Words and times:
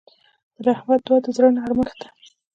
د 0.55 0.57
رحمت 0.67 0.99
دعا 1.05 1.17
د 1.23 1.27
زړه 1.35 1.49
نرمښت 1.57 1.97
ده. 2.01 2.09